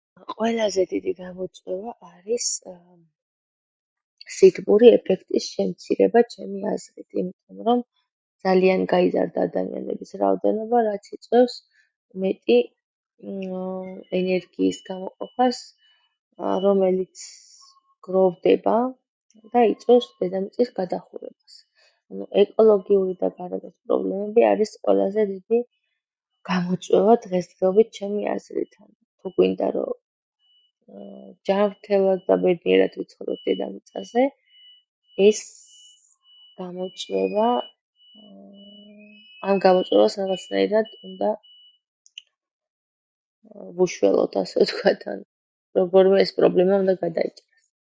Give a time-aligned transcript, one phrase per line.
[0.35, 2.47] ყველაზე დიდი გამოწვევა არის
[4.37, 7.81] სითბური ეფექტის შემცირება, ჩემი აზრით, იმიტომ, რომ
[8.47, 11.57] ძალიან გაიზარდა ადამიანების რაოდენობა, რაც იწვევს
[12.23, 12.57] მეტი
[14.21, 15.59] ენერგიის გამოყოფას,
[16.67, 17.25] რომელიც
[18.07, 18.77] გროვდება
[19.55, 21.59] და იწვევს დედამიწის გადახურებას.
[22.41, 25.59] ეკოლოგიური და გარემოს პრობლემები არის ყველაზე დიდი
[26.49, 28.73] გამოწვევა დღესდღეობით, ჩემი აზრით.
[29.21, 29.91] თუ გვინდა, რომ
[31.47, 34.25] ჯანმრთელად და ბედნიერად ვიცხოვროთ დედამიწაზე,
[35.27, 35.39] ეს
[36.57, 37.47] გამოწვევა...
[39.51, 41.31] ამ გამოწვევას რაღაცნაირად უნდა
[43.79, 45.01] ვუშველოთ, ასე ვთქვათ.
[45.13, 45.23] ანუ,
[45.81, 47.49] როგორმე ეს პრობლემა უნდა გადაიჭრას.